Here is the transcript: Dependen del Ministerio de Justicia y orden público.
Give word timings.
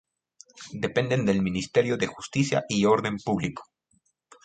Dependen 0.85 1.27
del 1.27 1.43
Ministerio 1.43 1.95
de 1.95 2.07
Justicia 2.07 2.63
y 2.67 2.85
orden 2.85 3.17
público. 3.23 3.61